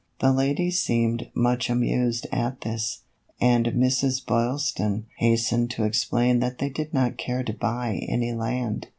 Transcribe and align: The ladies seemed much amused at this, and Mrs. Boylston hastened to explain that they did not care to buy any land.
The 0.19 0.31
ladies 0.33 0.81
seemed 0.81 1.29
much 1.35 1.69
amused 1.69 2.25
at 2.31 2.61
this, 2.61 3.01
and 3.39 3.67
Mrs. 3.67 4.25
Boylston 4.25 5.05
hastened 5.17 5.69
to 5.75 5.83
explain 5.83 6.39
that 6.39 6.57
they 6.57 6.69
did 6.69 6.91
not 6.91 7.19
care 7.19 7.43
to 7.43 7.53
buy 7.53 8.03
any 8.09 8.33
land. 8.33 8.87